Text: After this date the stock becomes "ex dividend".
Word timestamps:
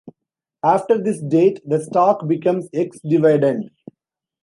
After 0.63 0.97
this 0.97 1.21
date 1.21 1.61
the 1.63 1.79
stock 1.79 2.27
becomes 2.27 2.67
"ex 2.73 2.99
dividend". 3.01 3.69